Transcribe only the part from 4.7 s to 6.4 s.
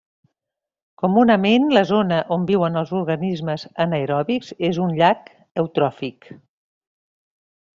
és un llac eutròfic.